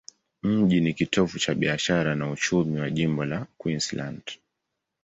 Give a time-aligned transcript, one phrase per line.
[0.43, 4.21] Mji ni kitovu cha biashara na uchumi kwa jimbo la Queensland.